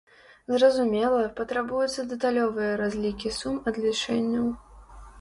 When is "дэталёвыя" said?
2.15-2.73